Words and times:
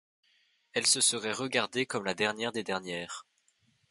Elle 0.73 0.87
se 0.87 0.99
serait 0.99 1.31
regardée 1.31 1.85
comme 1.85 2.05
la 2.05 2.15
dernière 2.15 2.51
des 2.51 2.63
dernières. 2.63 3.27